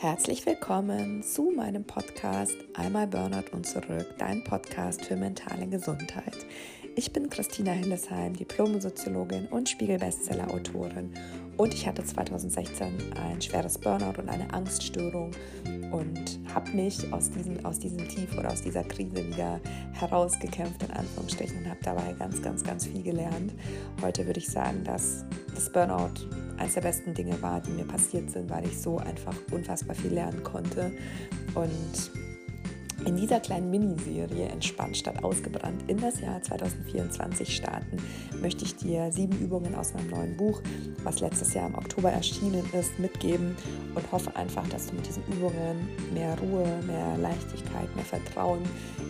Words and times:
Herzlich 0.00 0.46
willkommen 0.46 1.22
zu 1.22 1.52
meinem 1.54 1.84
Podcast 1.84 2.56
Einmal 2.72 3.06
Burnout 3.06 3.52
und 3.52 3.66
zurück, 3.66 4.06
dein 4.16 4.42
Podcast 4.44 5.04
für 5.04 5.14
mentale 5.14 5.66
Gesundheit. 5.66 6.46
Ich 6.96 7.12
bin 7.12 7.30
Christina 7.30 7.70
Hillesheim, 7.70 8.34
Diplom-Soziologin 8.34 9.46
und 9.46 9.68
Spiegel-Bestseller-Autorin 9.68 11.10
und 11.56 11.72
ich 11.72 11.86
hatte 11.86 12.04
2016 12.04 13.12
ein 13.14 13.40
schweres 13.40 13.78
Burnout 13.78 14.20
und 14.20 14.28
eine 14.28 14.52
Angststörung 14.52 15.30
und 15.92 16.40
habe 16.52 16.70
mich 16.70 17.12
aus 17.12 17.30
diesem, 17.30 17.64
aus 17.64 17.78
diesem 17.78 18.08
Tief 18.08 18.36
oder 18.36 18.50
aus 18.50 18.62
dieser 18.62 18.82
Krise 18.82 19.26
wieder 19.26 19.60
herausgekämpft, 19.92 20.82
in 20.82 20.90
Anführungsstrichen, 20.90 21.58
und 21.58 21.70
habe 21.70 21.80
dabei 21.82 22.12
ganz, 22.18 22.42
ganz, 22.42 22.64
ganz 22.64 22.86
viel 22.86 23.02
gelernt. 23.02 23.54
Heute 24.02 24.26
würde 24.26 24.40
ich 24.40 24.48
sagen, 24.48 24.82
dass 24.84 25.24
das 25.54 25.70
Burnout 25.70 26.28
eines 26.58 26.74
der 26.74 26.82
besten 26.82 27.14
Dinge 27.14 27.40
war, 27.40 27.60
die 27.60 27.70
mir 27.70 27.86
passiert 27.86 28.30
sind, 28.30 28.50
weil 28.50 28.66
ich 28.66 28.78
so 28.78 28.98
einfach 28.98 29.34
unfassbar 29.52 29.94
viel 29.94 30.12
lernen 30.12 30.42
konnte. 30.42 30.92
Und 31.54 32.29
in 33.04 33.16
dieser 33.16 33.40
kleinen 33.40 33.70
Miniserie 33.70 34.46
Entspannt 34.46 34.96
statt 34.96 35.22
ausgebrannt 35.24 35.82
in 35.88 35.98
das 35.98 36.20
Jahr 36.20 36.42
2024 36.42 37.56
starten, 37.56 37.96
möchte 38.40 38.64
ich 38.64 38.76
dir 38.76 39.10
sieben 39.10 39.38
Übungen 39.38 39.74
aus 39.74 39.94
meinem 39.94 40.10
neuen 40.10 40.36
Buch, 40.36 40.60
was 41.02 41.20
letztes 41.20 41.54
Jahr 41.54 41.66
im 41.66 41.74
Oktober 41.74 42.10
erschienen 42.10 42.64
ist, 42.72 42.98
mitgeben 42.98 43.56
und 43.94 44.12
hoffe 44.12 44.34
einfach, 44.36 44.66
dass 44.68 44.86
du 44.86 44.96
mit 44.96 45.06
diesen 45.06 45.22
Übungen 45.28 45.88
mehr 46.12 46.36
Ruhe, 46.40 46.66
mehr 46.86 47.16
Leichtigkeit, 47.18 47.94
mehr 47.94 48.04
Vertrauen 48.04 48.60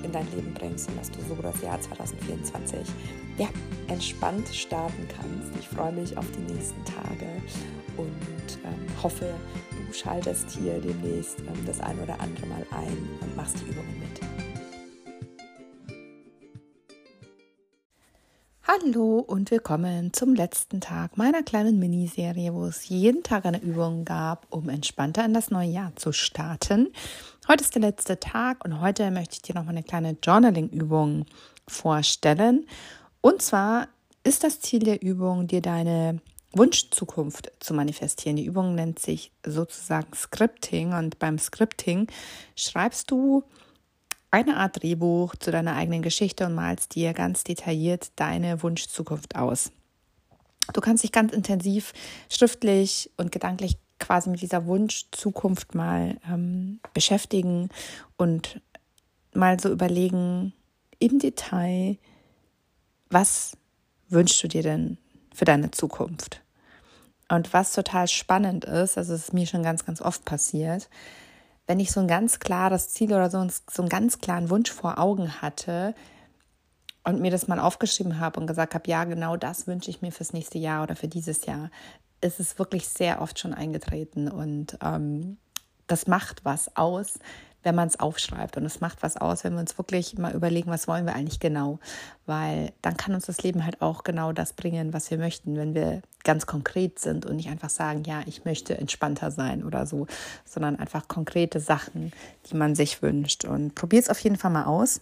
in 0.03 0.13
dein 0.13 0.31
Leben 0.35 0.55
bringst 0.55 0.89
und 0.89 0.99
dass 0.99 1.11
du 1.11 1.19
so 1.29 1.35
das 1.43 1.61
Jahr 1.63 1.81
2024 1.81 2.81
ja, 3.39 3.49
entspannt 3.89 4.49
starten 4.49 5.07
kannst. 5.09 5.59
Ich 5.59 5.69
freue 5.69 5.93
mich 5.93 6.17
auf 6.17 6.27
die 6.33 6.53
nächsten 6.53 6.85
Tage 6.85 7.27
und 7.97 8.59
ähm, 8.65 9.03
hoffe, 9.03 9.35
du 9.91 9.97
schaltest 9.97 10.51
hier 10.51 10.81
demnächst 10.81 11.41
ähm, 11.41 11.67
das 11.67 11.81
ein 11.81 11.99
oder 11.99 12.21
andere 12.21 12.47
Mal 12.47 12.65
ein 12.71 13.09
und 13.21 13.37
machst 13.37 13.57
die 13.61 13.71
Übungen 13.71 13.99
mit. 13.99 14.21
Hallo 18.63 19.19
und 19.19 19.51
willkommen 19.51 20.13
zum 20.13 20.35
letzten 20.35 20.81
Tag 20.81 21.17
meiner 21.17 21.43
kleinen 21.43 21.81
Miniserie, 21.81 22.55
wo 22.55 22.67
es 22.67 22.89
jeden 22.89 23.25
Tag 23.25 23.45
eine 23.45 23.61
Übung 23.61 24.05
gab, 24.05 24.47
um 24.51 24.69
entspannter 24.69 25.25
in 25.25 25.35
das 25.35 25.51
neue 25.51 25.69
Jahr 25.69 25.93
zu 25.97 26.13
starten. 26.13 26.93
Heute 27.49 27.65
ist 27.65 27.75
der 27.75 27.83
letzte 27.83 28.21
Tag 28.21 28.65
und 28.65 28.81
heute 28.81 29.11
möchte 29.11 29.35
ich 29.35 29.43
dir 29.43 29.57
noch 29.57 29.65
mal 29.65 29.71
eine 29.71 29.83
kleine 29.83 30.17
Journaling-Übung 30.23 31.27
vorstellen. 31.67 32.65
Und 33.21 33.43
zwar 33.43 33.89
ist 34.23 34.45
das 34.45 34.61
Ziel 34.61 34.85
der 34.85 35.03
Übung, 35.03 35.49
dir 35.49 35.63
deine 35.63 36.21
Wunschzukunft 36.53 37.53
zu 37.61 37.75
manifestieren. 37.75 38.37
Die 38.37 38.45
Übung 38.45 38.75
nennt 38.75 38.99
sich 38.99 39.33
sozusagen 39.45 40.13
Scripting 40.15 40.93
und 40.93 41.19
beim 41.19 41.39
Scripting 41.39 42.09
schreibst 42.57 43.11
du 43.11 43.45
eine 44.31 44.57
Art 44.57 44.83
Drehbuch 44.83 45.35
zu 45.37 45.51
deiner 45.51 45.77
eigenen 45.77 46.03
Geschichte 46.03 46.47
und 46.47 46.55
malst 46.55 46.95
dir 46.95 47.13
ganz 47.13 47.45
detailliert 47.45 48.13
deine 48.17 48.63
Wunschzukunft 48.63 49.37
aus. 49.37 49.71
Du 50.73 50.81
kannst 50.81 51.03
dich 51.03 51.13
ganz 51.13 51.33
intensiv 51.33 51.93
schriftlich 52.29 53.11
und 53.17 53.33
gedanklich 53.33 53.77
quasi 53.99 54.31
mit 54.31 54.41
dieser 54.41 54.67
Wunschzukunft 54.67 55.75
mal 55.75 56.19
ähm, 56.29 56.81
beschäftigen 56.95 57.69
und 58.17 58.61
mal 59.35 59.59
so 59.61 59.71
überlegen 59.71 60.53
im 60.99 61.19
Detail, 61.19 61.99
was 63.11 63.57
wünschst 64.09 64.43
du 64.43 64.49
dir 64.49 64.63
denn 64.63 64.99
für 65.35 65.45
deine 65.45 65.71
Zukunft? 65.71 66.43
Und 67.29 67.53
was 67.53 67.73
total 67.73 68.09
spannend 68.09 68.65
ist, 68.65 68.99
also 68.99 69.15
es 69.15 69.25
ist 69.25 69.33
mir 69.33 69.47
schon 69.47 69.63
ganz, 69.63 69.87
ganz 69.87 70.03
oft 70.03 70.25
passiert, 70.25 70.89
wenn 71.67 71.79
ich 71.79 71.93
so 71.93 72.01
ein 72.01 72.09
ganz 72.09 72.41
klares 72.41 72.89
Ziel 72.89 73.13
oder 73.13 73.31
so, 73.31 73.47
so 73.71 73.83
einen 73.83 73.89
ganz 73.89 74.19
klaren 74.19 74.51
Wunsch 74.51 74.73
vor 74.73 74.99
Augen 74.99 75.41
hatte 75.41 75.95
und 77.05 77.21
mir 77.21 77.31
das 77.31 77.47
mal 77.47 77.61
aufgeschrieben 77.61 78.19
habe 78.19 78.41
und 78.41 78.49
gesagt 78.49 78.75
habe, 78.75 78.91
ja, 78.91 79.05
genau 79.05 79.37
das 79.37 79.69
wünsche 79.69 79.91
ich 79.91 80.03
mir 80.03 80.11
fürs 80.11 80.33
nächste 80.33 80.59
Jahr 80.59 80.83
oder 80.83 80.97
für 80.97 81.07
dieses 81.07 81.47
Jahr, 81.47 81.71
ist 82.21 82.41
es 82.41 82.59
wirklich 82.59 82.89
sehr 82.89 83.23
oft 83.23 83.39
schon 83.39 83.55
eingetreten 83.55 84.29
und 84.29 84.77
ähm, 84.83 85.39
das 85.87 86.07
macht 86.07 86.45
was 86.45 86.77
aus, 86.77 87.19
wenn 87.63 87.75
man 87.75 87.89
es 87.89 87.99
aufschreibt. 87.99 88.57
Und 88.57 88.65
es 88.65 88.81
macht 88.81 89.03
was 89.03 89.17
aus, 89.17 89.45
wenn 89.45 89.55
wir 89.55 89.61
uns 89.61 89.77
wirklich 89.77 90.17
mal 90.19 90.35
überlegen, 90.35 90.71
was 90.71 90.89
wollen 90.89 91.07
wir 91.07 91.15
eigentlich 91.15 91.41
genau. 91.41 91.79
Weil 92.27 92.73
dann 92.83 92.97
kann 92.97 93.15
uns 93.15 93.27
das 93.27 93.43
Leben 93.43 93.65
halt 93.65 93.83
auch 93.83 94.05
genau 94.05 94.33
das 94.33 94.53
bringen, 94.53 94.93
was 94.93 95.11
wir 95.11 95.19
möchten, 95.19 95.57
wenn 95.57 95.75
wir 95.75 96.03
ganz 96.25 96.47
konkret 96.47 96.99
sind 96.99 97.27
und 97.27 97.37
nicht 97.37 97.49
einfach 97.49 97.71
sagen, 97.71 98.05
ja, 98.05 98.23
ich 98.27 98.45
möchte 98.45 98.77
entspannter 98.77 99.31
sein 99.31 99.65
oder 99.65 99.87
so, 99.87 100.07
sondern 100.45 100.77
einfach 100.77 101.09
konkrete 101.09 101.61
Sachen, 101.61 102.13
die 102.51 102.57
man 102.57 102.75
sich 102.75 103.03
wünscht. 103.03 103.45
Und 103.45 103.75
probier 103.75 104.01
es 104.01 104.11
auf 104.11 104.21
jeden 104.21 104.37
Fall 104.37 104.51
mal 104.51 104.65
aus. 104.65 105.01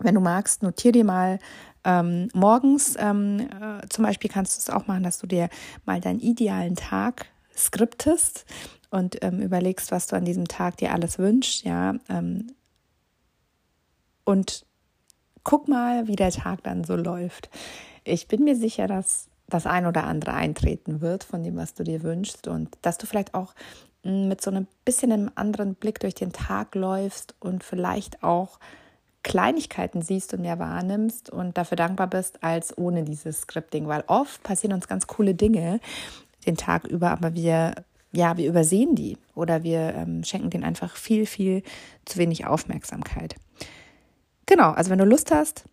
Wenn 0.00 0.14
du 0.14 0.20
magst, 0.20 0.62
notier 0.62 0.92
dir 0.92 1.04
mal 1.04 1.38
ähm, 1.84 2.28
morgens 2.34 2.96
ähm, 2.98 3.40
äh, 3.40 3.88
zum 3.88 4.04
Beispiel 4.04 4.28
kannst 4.28 4.56
du 4.56 4.60
es 4.60 4.76
auch 4.76 4.86
machen, 4.88 5.04
dass 5.04 5.18
du 5.18 5.26
dir 5.26 5.48
mal 5.84 6.00
deinen 6.00 6.20
idealen 6.20 6.74
Tag 6.74 7.26
skriptest 7.56 8.44
und 8.96 9.22
ähm, 9.22 9.40
überlegst, 9.40 9.92
was 9.92 10.06
du 10.06 10.16
an 10.16 10.24
diesem 10.24 10.48
Tag 10.48 10.78
dir 10.78 10.92
alles 10.92 11.18
wünschst, 11.18 11.64
ja. 11.64 11.94
Ähm, 12.08 12.52
und 14.24 14.64
guck 15.44 15.68
mal, 15.68 16.08
wie 16.08 16.16
der 16.16 16.30
Tag 16.30 16.62
dann 16.64 16.82
so 16.82 16.96
läuft. 16.96 17.50
Ich 18.04 18.26
bin 18.26 18.42
mir 18.42 18.56
sicher, 18.56 18.86
dass 18.86 19.28
das 19.48 19.66
ein 19.66 19.86
oder 19.86 20.04
andere 20.04 20.32
eintreten 20.32 21.00
wird 21.00 21.24
von 21.24 21.44
dem, 21.44 21.56
was 21.56 21.74
du 21.74 21.84
dir 21.84 22.02
wünschst 22.02 22.48
und 22.48 22.76
dass 22.82 22.98
du 22.98 23.06
vielleicht 23.06 23.34
auch 23.34 23.54
hm, 24.02 24.28
mit 24.28 24.40
so 24.40 24.50
einem 24.50 24.66
bisschen 24.84 25.12
einem 25.12 25.30
anderen 25.34 25.74
Blick 25.74 26.00
durch 26.00 26.14
den 26.14 26.32
Tag 26.32 26.74
läufst 26.74 27.36
und 27.38 27.62
vielleicht 27.62 28.24
auch 28.24 28.58
Kleinigkeiten 29.22 30.02
siehst 30.02 30.34
und 30.34 30.40
mehr 30.40 30.58
wahrnimmst 30.58 31.30
und 31.30 31.58
dafür 31.58 31.76
dankbar 31.76 32.06
bist 32.06 32.42
als 32.42 32.76
ohne 32.78 33.04
dieses 33.04 33.42
Scripting, 33.42 33.88
weil 33.88 34.04
oft 34.06 34.42
passieren 34.42 34.72
uns 34.74 34.88
ganz 34.88 35.06
coole 35.06 35.34
Dinge 35.34 35.80
den 36.46 36.56
Tag 36.56 36.86
über, 36.86 37.10
aber 37.10 37.34
wir 37.34 37.74
ja, 38.12 38.36
wir 38.36 38.48
übersehen 38.48 38.94
die 38.94 39.18
oder 39.34 39.62
wir 39.62 39.94
ähm, 39.94 40.24
schenken 40.24 40.50
denen 40.50 40.64
einfach 40.64 40.96
viel, 40.96 41.26
viel 41.26 41.62
zu 42.04 42.18
wenig 42.18 42.46
Aufmerksamkeit. 42.46 43.36
Genau, 44.46 44.70
also 44.70 44.90
wenn 44.90 44.98
du 44.98 45.04
Lust 45.04 45.30
hast, 45.30 45.64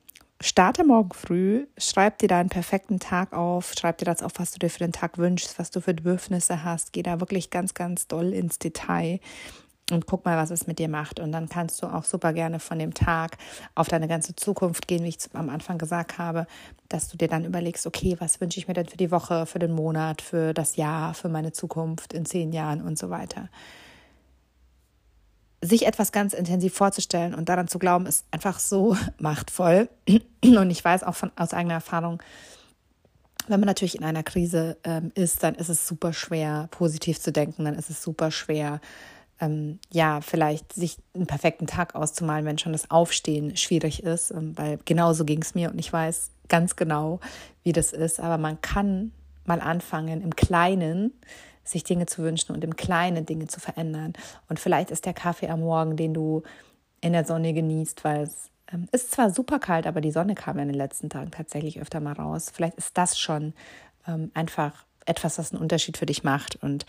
starte 0.41 0.83
morgen 0.83 1.13
früh, 1.13 1.67
schreib 1.77 2.17
dir 2.17 2.27
deinen 2.27 2.49
perfekten 2.49 2.99
Tag 2.99 3.33
auf, 3.33 3.73
schreib 3.77 3.99
dir 3.99 4.05
das 4.05 4.23
auf, 4.23 4.33
was 4.37 4.51
du 4.51 4.59
dir 4.59 4.69
für 4.69 4.79
den 4.79 4.91
Tag 4.91 5.17
wünschst, 5.17 5.57
was 5.59 5.71
du 5.71 5.79
für 5.79 5.93
Bedürfnisse 5.93 6.63
hast, 6.63 6.91
geh 6.91 7.03
da 7.03 7.19
wirklich 7.19 7.49
ganz, 7.49 7.73
ganz 7.73 8.07
doll 8.07 8.33
ins 8.33 8.59
Detail 8.59 9.19
und 9.91 10.05
guck 10.05 10.23
mal, 10.25 10.37
was 10.37 10.49
es 10.49 10.65
mit 10.67 10.79
dir 10.79 10.87
macht. 10.87 11.19
Und 11.19 11.31
dann 11.31 11.49
kannst 11.49 11.81
du 11.81 11.87
auch 11.87 12.03
super 12.03 12.33
gerne 12.33 12.59
von 12.59 12.79
dem 12.79 12.93
Tag 12.93 13.37
auf 13.75 13.87
deine 13.87 14.07
ganze 14.07 14.35
Zukunft 14.35 14.87
gehen, 14.87 15.03
wie 15.03 15.09
ich 15.09 15.17
am 15.33 15.49
Anfang 15.49 15.77
gesagt 15.77 16.17
habe, 16.17 16.47
dass 16.89 17.09
du 17.09 17.17
dir 17.17 17.27
dann 17.27 17.45
überlegst, 17.45 17.85
okay, 17.85 18.15
was 18.19 18.39
wünsche 18.39 18.59
ich 18.59 18.67
mir 18.67 18.73
denn 18.73 18.87
für 18.87 18.97
die 18.97 19.11
Woche, 19.11 19.45
für 19.45 19.59
den 19.59 19.73
Monat, 19.73 20.21
für 20.21 20.53
das 20.53 20.77
Jahr, 20.77 21.13
für 21.13 21.29
meine 21.29 21.51
Zukunft 21.51 22.13
in 22.13 22.25
zehn 22.25 22.53
Jahren 22.53 22.81
und 22.81 22.97
so 22.97 23.09
weiter. 23.09 23.49
Sich 25.61 25.85
etwas 25.85 26.11
ganz 26.11 26.33
intensiv 26.33 26.73
vorzustellen 26.73 27.33
und 27.33 27.47
daran 27.47 27.67
zu 27.67 27.79
glauben, 27.79 28.05
ist 28.05 28.25
einfach 28.31 28.59
so 28.59 28.97
machtvoll. 29.17 29.89
Und 30.43 30.69
ich 30.69 30.83
weiß 30.83 31.03
auch 31.03 31.15
von, 31.15 31.31
aus 31.37 31.53
eigener 31.53 31.75
Erfahrung, 31.75 32.21
wenn 33.47 33.59
man 33.59 33.67
natürlich 33.67 33.95
in 33.95 34.03
einer 34.03 34.23
Krise 34.23 34.77
ähm, 34.83 35.11
ist, 35.15 35.43
dann 35.43 35.55
ist 35.55 35.69
es 35.69 35.87
super 35.87 36.13
schwer, 36.13 36.67
positiv 36.71 37.19
zu 37.19 37.31
denken, 37.31 37.65
dann 37.65 37.75
ist 37.75 37.89
es 37.89 38.01
super 38.01 38.31
schwer, 38.31 38.79
ähm, 39.39 39.79
ja, 39.91 40.21
vielleicht 40.21 40.73
sich 40.73 40.97
einen 41.13 41.27
perfekten 41.27 41.67
Tag 41.67 41.95
auszumalen, 41.95 42.45
wenn 42.45 42.57
schon 42.57 42.71
das 42.71 42.91
Aufstehen 42.91 43.57
schwierig 43.57 44.03
ist, 44.03 44.31
ähm, 44.31 44.57
weil 44.57 44.79
genauso 44.85 45.25
ging 45.25 45.41
es 45.41 45.55
mir 45.55 45.71
und 45.71 45.79
ich 45.79 45.91
weiß 45.91 46.31
ganz 46.49 46.75
genau, 46.75 47.19
wie 47.63 47.71
das 47.71 47.93
ist. 47.93 48.19
Aber 48.19 48.37
man 48.37 48.61
kann 48.61 49.11
mal 49.45 49.59
anfangen, 49.59 50.21
im 50.21 50.35
Kleinen 50.35 51.11
sich 51.63 51.83
Dinge 51.83 52.05
zu 52.05 52.23
wünschen 52.23 52.53
und 52.53 52.63
im 52.63 52.75
Kleinen 52.75 53.25
Dinge 53.25 53.47
zu 53.47 53.59
verändern. 53.59 54.13
Und 54.49 54.59
vielleicht 54.59 54.91
ist 54.91 55.05
der 55.05 55.13
Kaffee 55.13 55.49
am 55.49 55.61
Morgen, 55.61 55.95
den 55.95 56.13
du 56.13 56.43
in 57.01 57.13
der 57.13 57.25
Sonne 57.25 57.53
genießt, 57.53 58.03
weil 58.03 58.23
es 58.23 58.49
ähm, 58.71 58.87
ist 58.91 59.11
zwar 59.11 59.29
super 59.29 59.59
kalt, 59.59 59.87
aber 59.87 60.01
die 60.01 60.11
Sonne 60.11 60.35
kam 60.35 60.59
in 60.59 60.67
den 60.67 60.77
letzten 60.77 61.09
Tagen 61.09 61.31
tatsächlich 61.31 61.81
öfter 61.81 61.99
mal 61.99 62.13
raus. 62.13 62.51
Vielleicht 62.53 62.77
ist 62.77 62.97
das 62.97 63.17
schon 63.17 63.53
ähm, 64.07 64.31
einfach 64.33 64.85
etwas, 65.05 65.37
was 65.37 65.51
einen 65.51 65.61
Unterschied 65.61 65.97
für 65.97 66.05
dich 66.05 66.23
macht. 66.23 66.55
Und 66.61 66.85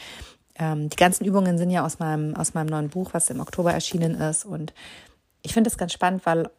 ähm, 0.57 0.89
die 0.89 0.97
ganzen 0.97 1.25
Übungen 1.25 1.59
sind 1.59 1.71
ja 1.71 1.85
aus 1.85 1.99
meinem, 1.99 2.37
aus 2.37 2.55
meinem 2.55 2.69
neuen 2.69 2.89
Buch, 2.89 3.11
was 3.13 3.31
im 3.31 3.41
Oktober 3.41 3.73
erschienen 3.73 4.15
ist. 4.15 4.45
Und 4.45 4.73
ich 5.43 5.53
finde 5.53 5.69
es 5.69 5.79
ganz 5.79 5.93
spannend, 5.93 6.25
weil 6.27 6.51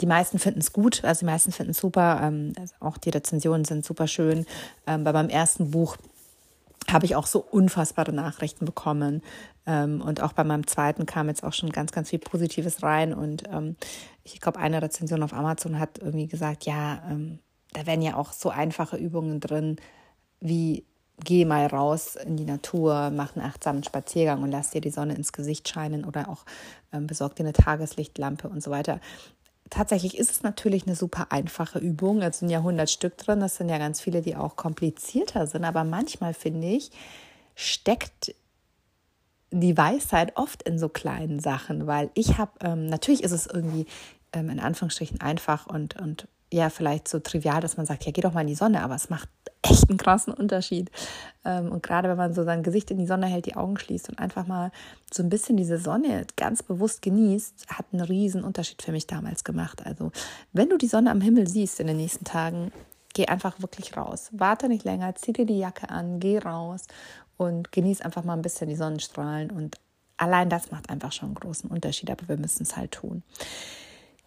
die 0.00 0.06
meisten 0.06 0.38
finden 0.38 0.60
es 0.60 0.72
gut, 0.72 1.04
also 1.04 1.20
die 1.20 1.26
meisten 1.26 1.52
finden 1.52 1.72
es 1.72 1.78
super. 1.78 2.20
Ähm, 2.22 2.52
also 2.58 2.74
auch 2.80 2.96
die 2.96 3.10
Rezensionen 3.10 3.64
sind 3.64 3.84
super 3.84 4.08
schön. 4.08 4.46
Ähm, 4.86 5.04
bei 5.04 5.12
meinem 5.12 5.28
ersten 5.28 5.70
Buch 5.70 5.96
habe 6.90 7.06
ich 7.06 7.16
auch 7.16 7.26
so 7.26 7.40
unfassbare 7.40 8.12
Nachrichten 8.12 8.64
bekommen. 8.64 9.22
Ähm, 9.66 10.02
und 10.02 10.22
auch 10.22 10.32
bei 10.32 10.44
meinem 10.44 10.66
zweiten 10.66 11.06
kam 11.06 11.28
jetzt 11.28 11.44
auch 11.44 11.52
schon 11.52 11.70
ganz, 11.70 11.92
ganz 11.92 12.10
viel 12.10 12.18
Positives 12.18 12.82
rein. 12.82 13.14
Und 13.14 13.44
ähm, 13.50 13.76
ich 14.24 14.40
glaube, 14.40 14.58
eine 14.58 14.82
Rezension 14.82 15.22
auf 15.22 15.32
Amazon 15.32 15.78
hat 15.78 15.98
irgendwie 15.98 16.26
gesagt, 16.26 16.64
ja, 16.64 17.02
ähm, 17.10 17.38
da 17.72 17.86
wären 17.86 18.02
ja 18.02 18.16
auch 18.16 18.32
so 18.32 18.50
einfache 18.50 18.96
Übungen 18.96 19.40
drin, 19.40 19.76
wie 20.40 20.84
geh 21.22 21.44
mal 21.44 21.66
raus 21.66 22.16
in 22.16 22.36
die 22.36 22.44
Natur, 22.44 23.10
mach 23.10 23.36
einen 23.36 23.46
achtsamen 23.46 23.84
Spaziergang 23.84 24.42
und 24.42 24.50
lass 24.50 24.70
dir 24.70 24.80
die 24.80 24.90
Sonne 24.90 25.14
ins 25.14 25.32
Gesicht 25.32 25.68
scheinen 25.68 26.04
oder 26.04 26.28
auch 26.28 26.44
ähm, 26.92 27.06
besorg 27.06 27.36
dir 27.36 27.44
eine 27.44 27.52
Tageslichtlampe 27.52 28.48
und 28.48 28.62
so 28.62 28.70
weiter. 28.70 29.00
Tatsächlich 29.70 30.18
ist 30.18 30.30
es 30.30 30.42
natürlich 30.42 30.86
eine 30.86 30.96
super 30.96 31.28
einfache 31.30 31.78
Übung. 31.78 32.20
Es 32.20 32.40
sind 32.40 32.50
ja 32.50 32.58
100 32.58 32.90
Stück 32.90 33.16
drin. 33.16 33.40
Das 33.40 33.56
sind 33.56 33.68
ja 33.68 33.78
ganz 33.78 34.00
viele, 34.00 34.20
die 34.20 34.36
auch 34.36 34.56
komplizierter 34.56 35.46
sind. 35.46 35.64
Aber 35.64 35.84
manchmal 35.84 36.34
finde 36.34 36.68
ich, 36.68 36.90
steckt 37.54 38.34
die 39.50 39.76
Weisheit 39.76 40.36
oft 40.36 40.62
in 40.64 40.78
so 40.78 40.88
kleinen 40.88 41.38
Sachen, 41.38 41.86
weil 41.86 42.10
ich 42.14 42.38
habe, 42.38 42.52
ähm, 42.60 42.86
natürlich 42.86 43.22
ist 43.22 43.32
es 43.32 43.46
irgendwie 43.46 43.86
ähm, 44.32 44.50
in 44.50 44.60
Anführungsstrichen 44.60 45.20
einfach 45.20 45.66
und, 45.66 45.96
und 45.96 46.28
ja, 46.52 46.70
vielleicht 46.70 47.08
so 47.08 47.20
trivial, 47.20 47.60
dass 47.60 47.76
man 47.76 47.86
sagt, 47.86 48.04
ja, 48.04 48.12
geh 48.12 48.20
doch 48.20 48.32
mal 48.32 48.42
in 48.42 48.48
die 48.48 48.54
Sonne, 48.54 48.82
aber 48.82 48.94
es 48.94 49.10
macht 49.10 49.28
echt 49.64 49.88
einen 49.88 49.98
krassen 49.98 50.32
Unterschied. 50.32 50.90
Ähm, 51.44 51.70
und 51.72 51.82
gerade 51.82 52.08
wenn 52.08 52.16
man 52.16 52.34
so 52.34 52.44
sein 52.44 52.62
Gesicht 52.62 52.90
in 52.90 52.98
die 52.98 53.06
Sonne 53.06 53.26
hält, 53.26 53.46
die 53.46 53.56
Augen 53.56 53.78
schließt 53.78 54.08
und 54.08 54.18
einfach 54.18 54.46
mal 54.46 54.70
so 55.12 55.22
ein 55.22 55.28
bisschen 55.28 55.56
diese 55.56 55.78
Sonne 55.78 56.26
ganz 56.36 56.62
bewusst 56.62 57.02
genießt, 57.02 57.66
hat 57.68 57.86
einen 57.92 58.02
riesen 58.02 58.44
Unterschied 58.44 58.82
für 58.82 58.92
mich 58.92 59.06
damals 59.06 59.44
gemacht. 59.44 59.84
Also 59.84 60.12
wenn 60.52 60.68
du 60.68 60.78
die 60.78 60.86
Sonne 60.86 61.10
am 61.10 61.20
Himmel 61.20 61.48
siehst 61.48 61.80
in 61.80 61.86
den 61.86 61.96
nächsten 61.96 62.24
Tagen, 62.24 62.72
geh 63.14 63.26
einfach 63.26 63.60
wirklich 63.60 63.96
raus. 63.96 64.28
Warte 64.32 64.68
nicht 64.68 64.84
länger, 64.84 65.14
zieh 65.14 65.32
dir 65.32 65.46
die 65.46 65.58
Jacke 65.58 65.88
an, 65.88 66.20
geh 66.20 66.38
raus 66.38 66.86
und 67.36 67.72
genieß 67.72 68.02
einfach 68.02 68.24
mal 68.24 68.34
ein 68.34 68.42
bisschen 68.42 68.68
die 68.68 68.76
Sonnenstrahlen. 68.76 69.50
Und 69.50 69.76
allein 70.16 70.50
das 70.50 70.70
macht 70.70 70.90
einfach 70.90 71.12
schon 71.12 71.28
einen 71.28 71.36
großen 71.36 71.70
Unterschied, 71.70 72.10
aber 72.10 72.28
wir 72.28 72.36
müssen 72.36 72.64
es 72.64 72.76
halt 72.76 72.92
tun. 72.92 73.22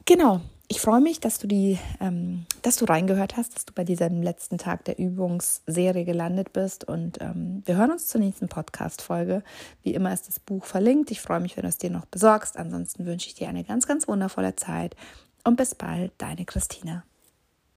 Genau, 0.06 0.42
ich 0.70 0.82
freue 0.82 1.00
mich, 1.00 1.22
dass 1.22 1.40
du 1.40 1.48
die, 1.48 1.80
ähm, 2.02 2.46
dass 2.62 2.76
du 2.76 2.86
reingehört 2.86 3.38
hast, 3.38 3.56
dass 3.56 3.66
du 3.66 3.74
bei 3.74 3.86
diesem 3.86 4.22
letzten 4.22 4.58
Tag 4.58 4.84
der 4.84 5.00
Übungsserie 5.00 6.04
gelandet 6.04 6.52
bist. 6.52 6.84
Und 6.84 7.22
ähm, 7.22 7.64
wir 7.66 7.78
hören 7.78 7.92
uns 7.92 8.08
zur 8.08 8.20
nächsten 8.20 8.50
Podcast-Folge. 8.50 9.44
Wie 9.84 9.94
immer 9.94 10.14
ist 10.14 10.28
das 10.28 10.40
Buch 10.42 10.66
verlinkt. 10.66 11.10
Ich 11.12 11.22
freue 11.22 11.40
mich, 11.40 11.56
wenn 11.56 11.64
du 11.64 11.70
es 11.70 11.78
dir 11.78 11.90
noch 11.90 12.06
besorgst. 12.06 12.58
Ansonsten 12.58 13.06
wünsche 13.06 13.28
ich 13.28 13.36
dir 13.36 13.48
eine 13.48 13.64
ganz, 13.64 13.88
ganz 13.88 14.10
wundervolle 14.10 14.56
Zeit. 14.56 14.98
Und 15.46 15.56
bis 15.56 15.74
bald, 15.74 16.12
deine 16.18 16.44
Christina. 16.44 17.04